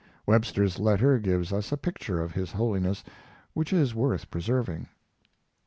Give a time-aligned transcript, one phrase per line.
[0.25, 3.03] Webster's letter gives us a picture of his Holiness
[3.53, 4.87] which is worth preserving.